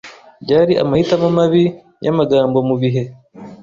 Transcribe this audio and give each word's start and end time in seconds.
Byari 0.43 0.73
amahitamo 0.83 1.27
mabi 1.37 1.63
yamagambo 2.05 2.57
mubihe. 2.67 3.03